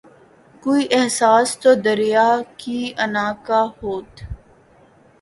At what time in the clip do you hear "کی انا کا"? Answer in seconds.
2.59-3.61